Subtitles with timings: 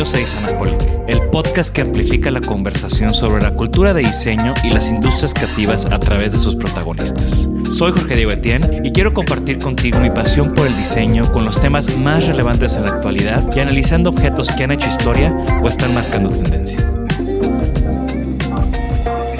[0.00, 4.70] Bienvenidos a Isanaholic, el podcast que amplifica la conversación sobre la cultura de diseño y
[4.70, 7.46] las industrias creativas a través de sus protagonistas.
[7.70, 11.60] Soy Jorge Diego Etienne y quiero compartir contigo mi pasión por el diseño con los
[11.60, 15.92] temas más relevantes en la actualidad y analizando objetos que han hecho historia o están
[15.92, 16.78] marcando tendencia.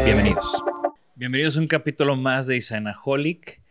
[0.05, 0.63] Bienvenidos.
[1.15, 3.63] Bienvenidos a un capítulo más de Isanaholic.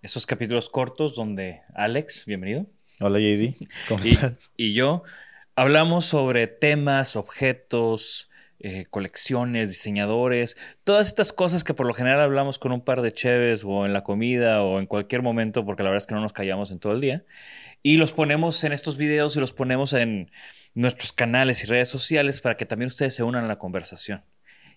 [0.00, 2.64] Esos capítulos cortos donde Alex, bienvenido.
[3.00, 4.50] Hola JD, ¿cómo y, estás?
[4.56, 5.02] Y yo
[5.58, 8.30] hablamos sobre temas, objetos,
[8.60, 13.10] eh, colecciones, diseñadores, todas estas cosas que por lo general hablamos con un par de
[13.10, 16.20] cheves o en la comida o en cualquier momento, porque la verdad es que no
[16.20, 17.24] nos callamos en todo el día.
[17.82, 20.30] Y los ponemos en estos videos y los ponemos en
[20.74, 24.22] nuestros canales y redes sociales para que también ustedes se unan a la conversación.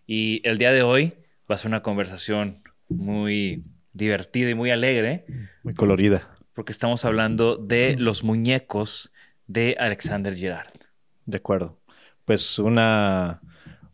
[0.07, 1.13] Y el día de hoy
[1.49, 5.26] va a ser una conversación muy divertida y muy alegre.
[5.62, 6.27] Muy colorida.
[6.54, 9.12] Porque estamos hablando de los muñecos
[9.45, 10.70] de Alexander Girard.
[11.32, 11.77] De acuerdo.
[12.26, 13.40] Pues una,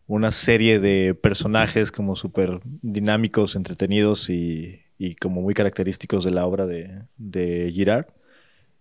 [0.07, 6.47] una serie de personajes como súper dinámicos, entretenidos y, y, como muy característicos de la
[6.47, 8.07] obra de, de, Girard.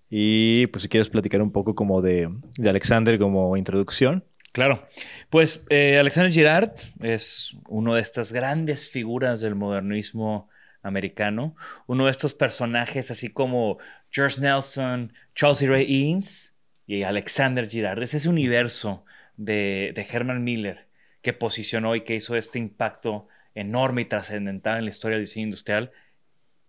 [0.09, 4.25] Y pues si quieres platicar un poco como de, de Alexander como introducción.
[4.53, 4.89] Claro.
[5.29, 10.49] Pues eh, Alexander Girard es uno de estas grandes figuras del modernismo
[10.83, 13.77] americano, uno de estos personajes así como
[14.11, 15.67] George Nelson, E.
[15.67, 16.56] Ray Eames
[16.87, 19.05] y Alexander Girard, es ese universo
[19.37, 20.87] de, de Herman Miller
[21.23, 25.47] que posicionó y que hizo este impacto enorme y trascendental en la historia del diseño
[25.47, 25.91] industrial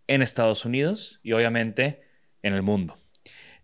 [0.08, 2.02] en Estados Unidos y obviamente
[2.42, 2.98] en el mundo.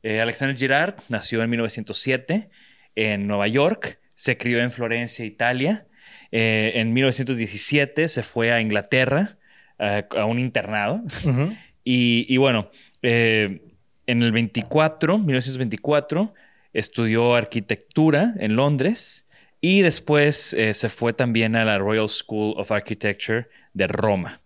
[0.03, 2.49] Eh, Alexander Girard nació en 1907
[2.95, 5.87] en Nueva York, se crió en Florencia, Italia.
[6.31, 9.37] Eh, en 1917 se fue a Inglaterra,
[9.79, 10.95] uh, a un internado.
[10.95, 11.57] Uh -huh.
[11.83, 12.69] y, y, bueno,
[13.01, 13.61] eh,
[14.07, 16.33] en el 24, 1924,
[16.73, 19.27] estudió arquitectura en Londres
[19.61, 24.41] y después eh, se fue también a la Royal School of Architecture de Roma.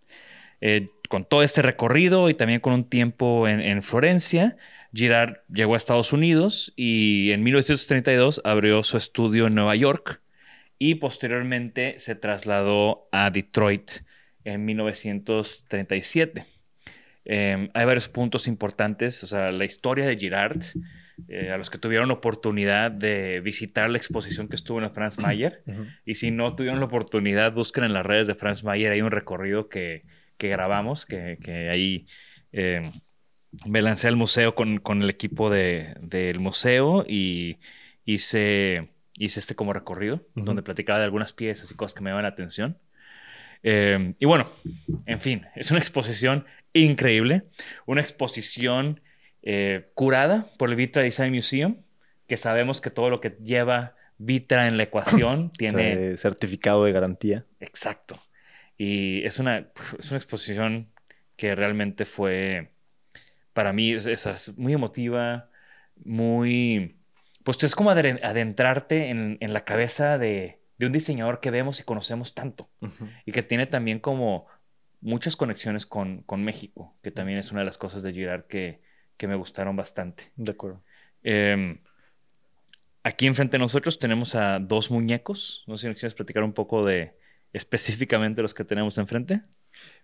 [0.61, 4.57] Eh, con todo este recorrido y también con un tiempo en, en, Florencia,
[4.93, 10.21] Girard llegó a Estados Unidos y en 1932 abrió su estudio en Nueva York
[10.79, 13.89] y posteriormente se trasladó a Detroit
[14.43, 16.56] en 1937.
[17.29, 20.61] Eh, hay varios puntos importantes, o sea, la historia de Girard,
[21.27, 24.91] eh, a los que tuvieron la oportunidad de visitar la exposición que estuvo en la
[24.91, 25.95] Franz Mayer, uh -huh.
[26.05, 29.11] y si no tuvieron la oportunidad, busquen en las redes de Franz Mayer, hay un
[29.11, 30.03] recorrido que,
[30.37, 32.05] que grabamos, que, que ahí
[32.53, 32.91] eh,
[33.65, 37.57] me lancé al museo con, con el equipo de, del museo y
[38.05, 40.43] hice, hice este como recorrido, uh -huh.
[40.45, 42.77] donde platicaba de algunas piezas y cosas que me llaman la atención.
[43.63, 44.51] Eh, y bueno,
[45.05, 47.43] en fin, es una exposición increíble,
[47.85, 49.01] una exposición
[49.43, 51.77] eh, curada por el Vitra Design Museum,
[52.27, 56.17] que sabemos que todo lo que lleva Vitra en la ecuación tiene...
[56.17, 57.45] certificado de garantía.
[57.59, 58.19] Exacto.
[58.77, 60.89] Y es una, es una exposición
[61.35, 62.71] que realmente fue,
[63.53, 65.49] para mí, es, es muy emotiva,
[66.03, 66.95] muy...
[67.43, 71.83] Pues es como adentrarte en, en la cabeza de, de un diseñador que vemos y
[71.83, 73.21] conocemos tanto uh -huh.
[73.25, 74.47] y que tiene también como
[75.01, 78.81] muchas conexiones con, con, México, que también es una de las cosas de Girard que,
[79.17, 80.31] que me gustaron bastante.
[80.35, 80.83] De acuerdo.
[81.23, 81.79] Eh,
[83.03, 85.63] aquí enfrente de nosotros tenemos a dos muñecos.
[85.67, 87.13] No sé si nos quieres platicar un poco de
[87.53, 89.41] específicamente los que tenemos enfrente.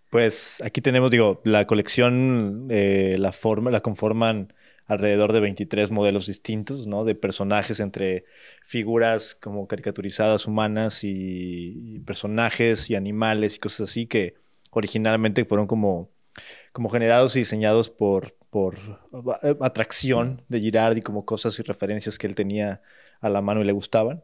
[0.10, 4.54] Pues aquí tenemos, digo, la colección, eh, la forma, la conforman
[4.86, 7.04] alrededor de 23 modelos distintos, ¿no?
[7.04, 8.26] De personajes entre
[8.64, 14.36] figuras como caricaturizadas humanas y, y personajes y animales y cosas así que
[14.74, 16.10] originalmente fueron como,
[16.72, 18.78] como generados y diseñados por, por
[19.62, 22.82] atracción de Girard y como cosas y referencias que él tenía
[23.22, 24.24] a la mano y le gustaban.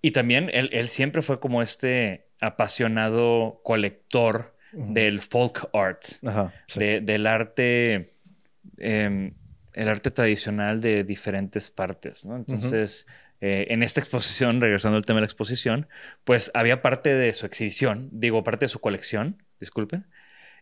[0.00, 4.92] Y también él, él siempre fue como este apasionado colector uh -huh.
[4.92, 6.80] del folk art, Ajá, sí.
[6.80, 8.14] de, del arte,
[8.78, 9.32] eh,
[9.74, 12.36] el arte tradicional de diferentes partes, ¿no?
[12.36, 13.48] Entonces, uh -huh.
[13.48, 15.86] eh, en esta exposición, regresando al tema de la exposición,
[16.24, 20.06] pues había parte de su exhibición, digo, parte de su colección, disculpen,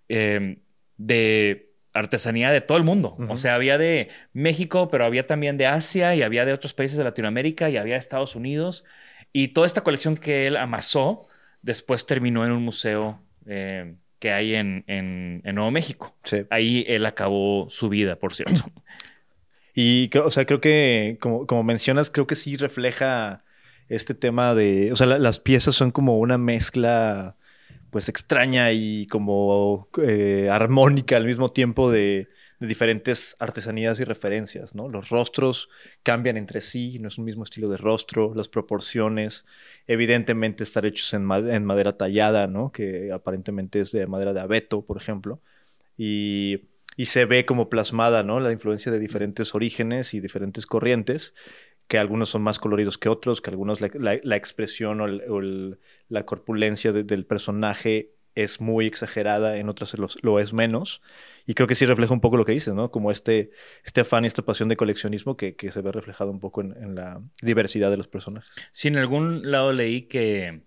[0.08, 0.58] eh,
[0.96, 3.16] de artesanía de todo el mundo.
[3.18, 3.32] Uh -huh.
[3.32, 6.98] O sea, había de México, pero había también de Asia y había de otros países
[6.98, 8.84] de Latinoamérica y había de Estados Unidos.
[9.32, 11.26] Y toda esta colección que él amasó,
[11.62, 16.14] después terminó en un museo eh, que hay en, en, en, Nuevo México.
[16.24, 16.42] Sí.
[16.50, 18.62] Ahí él acabó su vida, por cierto.
[19.72, 23.44] Y creo, o sea, creo que, como, como mencionas, creo que sí refleja
[23.88, 27.36] este tema de, o sea, la, las piezas son como una mezcla
[27.90, 32.28] pues extraña y como eh, armónica al mismo tiempo de,
[32.60, 34.88] diferentes artesanías y referencias, ¿no?
[34.88, 35.70] Los rostros
[36.02, 39.46] cambian entre sí, no es un mismo estilo de rostro, las proporciones,
[39.86, 42.70] evidentemente estar hechos en, madera tallada, ¿no?
[42.70, 45.40] Que aparentemente es de madera de abeto, por ejemplo,
[45.96, 46.60] y,
[47.04, 48.22] se ve como plasmada.
[48.22, 51.32] La influencia de diferentes orígenes y diferentes corrientes
[51.90, 55.40] que algunos son más coloridos que otros, que algunos la, expresión o,
[56.08, 61.02] la corpulencia del personaje es muy exagerada, en otras lo, es menos.
[61.48, 62.92] Y creo que sí refleja un poco lo que dices, ¿no?
[62.92, 63.50] Como este,
[63.84, 67.20] este afán y esta pasión de coleccionismo que, se ve reflejado un poco en, la
[67.42, 68.48] diversidad de los personajes.
[68.70, 70.60] Sí, en algún lado leí que,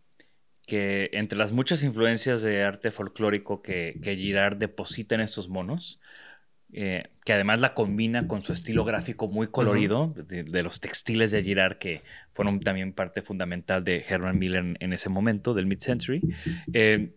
[0.67, 6.01] que entre las muchas influencias de arte folclórico que, que Girard deposita en estos monos,
[6.75, 11.43] eh, que además la combina con su estilo gráfico muy colorido, de, los textiles de
[11.43, 12.01] Girard, que
[12.33, 16.21] fueron también parte fundamental de Herman Miller en, ese momento, del mid-century.
[16.73, 17.13] Eh,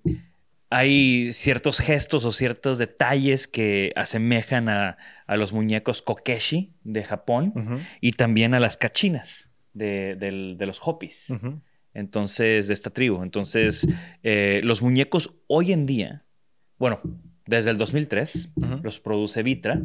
[0.68, 4.98] hay ciertos gestos o ciertos detalles que asemejan a,
[5.28, 7.54] los muñecos kokeshi de Japón
[8.00, 11.32] y también a las cachinas de, los Hopis.
[11.94, 13.22] Entonces, de esta tribu.
[13.22, 13.86] Entonces,
[14.22, 16.24] eh, los muñecos hoy en día,
[16.78, 17.00] bueno,
[17.46, 18.52] desde el 2003,
[18.82, 19.80] los produce Vitra.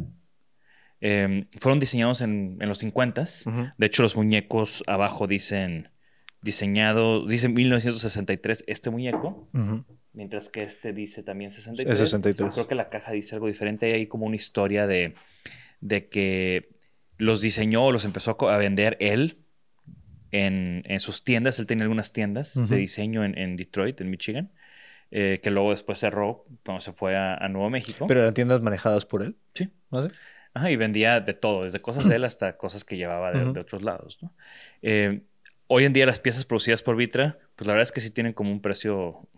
[1.00, 3.24] Em, fueron diseñados en, los 50
[3.76, 5.88] De hecho, los muñecos abajo dicen
[6.42, 9.48] diseñado, dice 1963 este muñeco,
[10.12, 11.98] mientras que este dice también 63.
[11.98, 12.52] 63.
[12.52, 13.86] Creo que la caja dice algo diferente.
[13.86, 15.14] Hay ahí como una historia de,
[15.80, 16.70] de que
[17.18, 19.38] los diseñó o los empezó a vender él
[20.30, 21.58] en, sus tiendas.
[21.58, 24.52] Él tenía algunas tiendas de diseño en, en Detroit, en Michigan.
[25.14, 28.06] Eh, que luego después cerró cuando se fue a, Nuevo México.
[28.06, 29.36] ¿Pero eran tiendas manejadas por él?
[29.52, 29.68] Sí.
[29.90, 30.08] ¿Ah,
[30.54, 33.82] Ajá, y vendía de todo, desde cosas de él hasta cosas que llevaba de, otros
[33.82, 34.18] lados.
[34.80, 35.22] Eh,
[35.66, 38.32] hoy en día las piezas producidas por Vitra, pues la verdad es que sí tienen
[38.32, 39.28] como un precio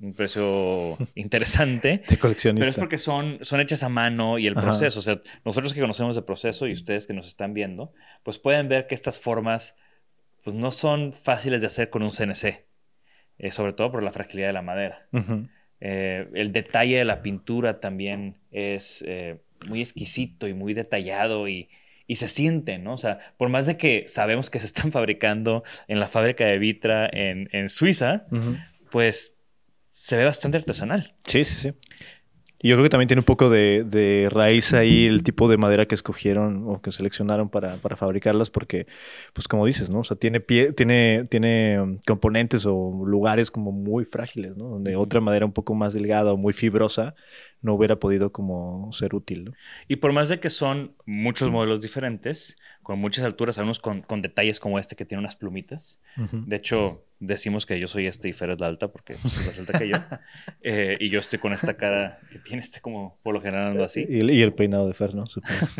[0.00, 2.02] un precio interesante.
[2.08, 2.62] De coleccionista.
[2.62, 4.98] Pero es porque son, son hechas a mano y el proceso.
[4.98, 7.92] O sea, nosotros que conocemos el proceso y ustedes que nos están viendo,
[8.22, 9.76] pues pueden ver que estas formas
[10.42, 12.69] pues no son fáciles de hacer con un CNC.
[13.42, 15.06] Eh, sobre todo por la fragilidad de la madera.
[15.80, 21.70] Eh, el detalle de la pintura también es eh, muy exquisito y muy detallado y,
[22.12, 22.94] se siente, ¿no?
[22.94, 26.58] O sea, por más de que sabemos que se están fabricando en la fábrica de
[26.58, 28.26] Vitra en, Suiza,
[28.90, 29.36] pues
[29.90, 31.14] se ve bastante artesanal.
[31.26, 31.72] Sí, sí, sí.
[32.62, 35.86] Y yo creo que también tiene un poco de, raíz ahí el tipo de madera
[35.86, 38.86] que escogieron o que seleccionaron para, fabricarlas, porque,
[39.32, 40.00] pues como dices, ¿no?
[40.00, 44.66] O sea, tiene, pie, tiene, tiene um, componentes o lugares como muy frágiles, ¿no?
[44.68, 47.14] Donde otra madera un poco más delgada o muy fibrosa
[47.62, 49.52] no hubiera podido como ser útil, ¿no?
[49.88, 54.60] Y por más de que son muchos modelos diferentes, con muchas alturas, algunos con, detalles
[54.60, 56.00] como este que tiene unas plumitas.
[56.32, 59.78] De hecho, decimos que yo soy este y Fer es la alta porque pues, resulta
[59.78, 59.96] que yo.
[60.62, 63.84] Eh, y yo estoy con esta cara que tiene este como por lo general ando
[63.84, 64.04] así.
[64.08, 65.24] Y, el peinado de Fer, ¿no?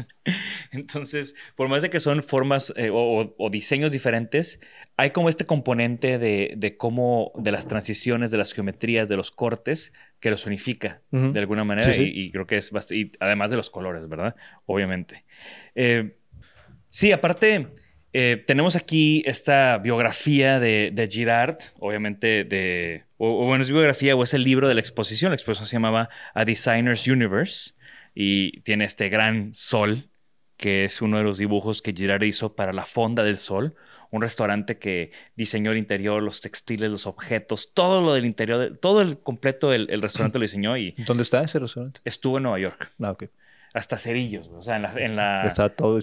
[0.73, 4.59] Entonces, por más de que son formas eh, o, diseños diferentes,
[4.97, 9.93] hay como este componente de, cómo, de las transiciones, de las geometrías, de los cortes,
[10.21, 11.95] que los unifica de alguna manera.
[11.97, 14.37] Y, creo que es bastante, además de los colores, ¿verdad?
[14.67, 15.25] Obviamente.
[15.75, 16.17] Eh,
[16.89, 17.69] sí, aparte
[18.13, 24.35] eh, tenemos aquí esta biografía de, Girard, obviamente de, o, bueno, es biografía o es
[24.35, 25.31] el libro de la exposición.
[25.31, 27.75] La exposición se llamaba A Designer's Universe
[28.15, 30.11] y tiene este gran sol,
[30.57, 33.77] que es uno de los dibujos que Girard hizo para la Fonda del Sol,
[34.11, 39.03] un restaurante que diseñó el interior, los textiles, los objetos, todo lo del interior, todo
[39.03, 40.93] el completo el, el restaurante lo diseñó y...
[41.07, 42.01] ¿Dónde está ese restaurante?
[42.05, 42.93] Estuvo en Nueva York.
[43.01, 43.25] Ah, ok
[43.73, 44.49] hasta cerillos.
[44.49, 45.53] O sea, en la, en la,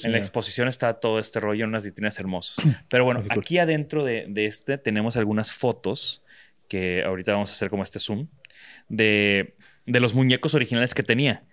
[0.04, 2.66] en la exposición está todo este rollo, unas vitrinas hermosas.
[2.90, 6.24] Pero bueno, aquí adentro de, este tenemos algunas fotos
[6.68, 8.28] que ahorita vamos a hacer como este zoom
[8.90, 11.44] de, de los muñecos originales que tenía,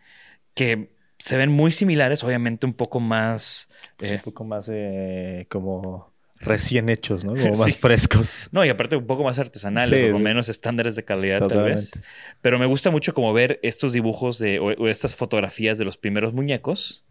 [0.55, 3.69] que se ven muy similares, obviamente un poco más...
[4.01, 6.14] un eh, poco más eh, como
[6.45, 7.35] recién hechos, ¿no?
[7.35, 8.49] Como más frescos.
[8.53, 11.93] No, y aparte un poco más artesanales, o menos estándares de calidad tal vez.
[12.41, 16.33] Pero me gusta mucho como ver estos dibujos de, o, estas fotografías de los primeros
[16.33, 17.05] muñecos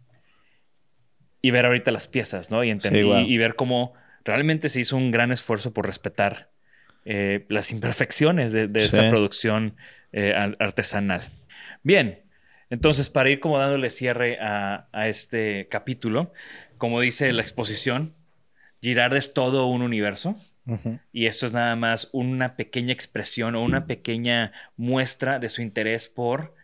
[1.42, 2.64] y ver ahorita las piezas, ¿no?
[2.64, 6.50] Y, entender, y, ver cómo realmente se hizo un gran esfuerzo por respetar
[7.04, 9.76] eh, las imperfecciones de, esta producción
[10.12, 11.30] eh, artesanal.
[11.82, 12.22] Bien,
[12.70, 16.32] entonces para ir como dándole cierre a este capítulo,
[16.78, 18.14] como dice la exposición,
[18.84, 20.36] Girard es todo un universo.
[21.12, 26.08] Y esto es nada más una pequeña expresión o una pequeña muestra de su interés
[26.08, 26.54] por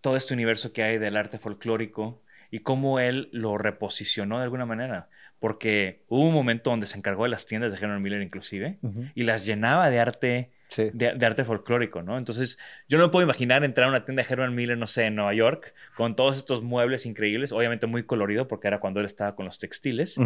[0.00, 4.66] todo este universo que hay del arte folclórico y cómo él lo reposicionó de alguna
[4.66, 5.08] manera.
[5.38, 8.78] Porque hubo un momento donde se encargó de las tiendas de Henry Miller inclusive
[9.14, 10.50] y las llenaba de arte
[10.92, 12.16] de, arte folclórico, ¿no?
[12.18, 12.58] Entonces,
[12.88, 15.16] yo no me puedo imaginar entrar a una tienda de Herman Miller, no sé, en
[15.16, 19.34] Nueva York, con todos estos muebles increíbles, obviamente muy colorido, porque era cuando él estaba
[19.34, 20.18] con los textiles,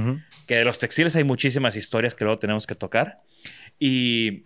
[0.46, 3.20] que de los textiles hay muchísimas historias que luego tenemos que tocar,
[3.78, 4.44] y,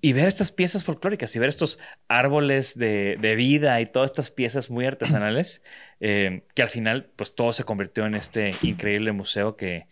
[0.00, 4.70] y ver estas piezas folclóricas y ver estos árboles de, vida y todas estas piezas
[4.70, 5.62] muy artesanales,
[6.00, 9.86] eh, que al final, pues todo se convirtió en este increíble museo que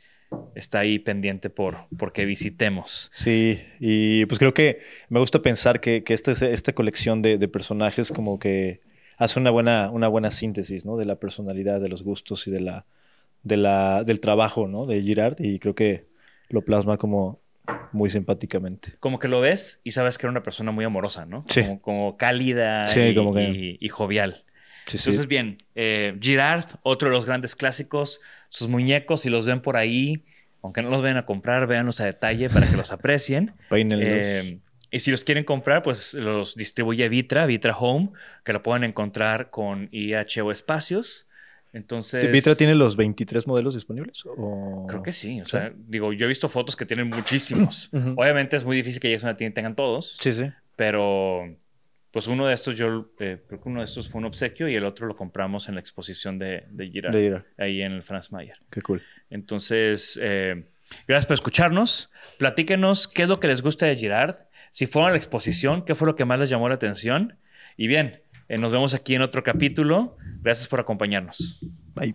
[0.55, 3.11] está ahí pendiente por, que visitemos.
[3.14, 8.11] Sí, y pues creo que me gusta pensar que, que esta, esta colección de, personajes
[8.12, 8.81] como que
[9.19, 10.97] hace una buena, una buena síntesis, ¿no?
[10.97, 12.85] De la personalidad, de los gustos y de la,
[13.43, 14.87] de la, del trabajo, ¿no?
[14.87, 16.07] De Girard y creo que
[16.49, 17.41] lo plasma como
[17.93, 18.95] muy simpáticamente.
[19.00, 21.45] Como que lo ves y sabes que era una persona muy amorosa, ¿no?
[21.49, 21.62] Sí.
[21.81, 24.45] Como, cálida y, jovial.
[24.87, 29.76] Entonces, bien, eh, Girard, otro de los grandes clásicos, sus muñecos, si los ven por
[29.76, 30.25] ahí,
[30.62, 33.53] aunque no los vayan a comprar, véanlos a detalle para que los aprecien.
[33.71, 34.59] Eh,
[34.91, 38.11] y si los quieren comprar, pues los distribuye Vitra, Vitra Home,
[38.45, 41.26] que lo pueden encontrar con IH o espacios.
[41.73, 42.31] Entonces.
[42.31, 44.23] ¿Vitra tiene los 23 modelos disponibles?
[44.87, 45.41] Creo que sí.
[45.41, 47.91] O sea, digo, yo he visto fotos que tienen muchísimos.
[48.17, 50.17] Obviamente es muy difícil que ellos una tienda tengan todos.
[50.21, 50.53] Sí, sí.
[50.76, 51.43] Pero
[52.14, 54.76] pues uno de estos yo eh, creo que uno de estos fue un obsequio y
[54.76, 58.56] el otro lo compramos en la exposición de, de Girard, ahí en el Franz Mayer.
[58.71, 59.02] Qué cool.
[59.30, 60.64] Entonces, eh,
[61.09, 62.12] gracias por escucharnos.
[62.38, 64.47] Platíquenos qué es lo que les gusta de Girard.
[64.71, 67.37] Si fueron a la exposición, qué fue lo que más les llamó la atención.
[67.76, 70.16] Y bien, eh, nos vemos aquí en otro capítulo.
[70.40, 71.59] Gracias por acompañarnos.
[71.97, 72.14] Bye.